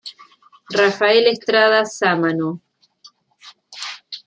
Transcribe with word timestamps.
Rafael 0.79 1.25
Estrada 1.29 1.85
Sámano. 1.85 2.49